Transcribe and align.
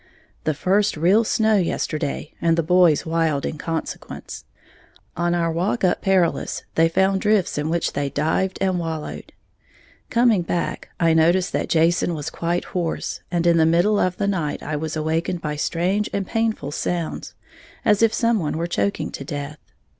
_The 0.45 0.55
first 0.55 0.97
real 0.97 1.23
snow 1.23 1.57
yesterday, 1.57 2.33
and 2.41 2.57
the 2.57 2.63
boys 2.63 3.05
wild 3.05 3.45
in 3.45 3.59
consequence. 3.59 4.45
On 5.15 5.35
our 5.35 5.51
walk 5.51 5.83
up 5.83 6.01
Perilous, 6.01 6.63
they 6.73 6.89
found 6.89 7.21
drifts 7.21 7.59
in 7.59 7.69
which 7.69 7.93
they 7.93 8.09
dived 8.09 8.57
and 8.61 8.79
wallowed. 8.79 9.31
Coming 10.09 10.41
back 10.41 10.89
I 10.99 11.13
noticed 11.13 11.53
that 11.53 11.69
Jason 11.69 12.15
was 12.15 12.31
quite 12.31 12.63
hoarse; 12.65 13.19
and 13.29 13.45
in 13.45 13.57
the 13.57 13.65
middle 13.67 13.99
of 13.99 14.17
the 14.17 14.25
night 14.27 14.63
I 14.63 14.75
was 14.75 14.95
awakened 14.95 15.39
by 15.41 15.55
strange 15.55 16.09
and 16.11 16.25
painful 16.25 16.71
sounds, 16.71 17.35
as 17.85 18.01
if 18.01 18.11
someone 18.11 18.57
were 18.57 18.65
choking 18.65 19.11
to 19.11 19.23
death. 19.23 19.59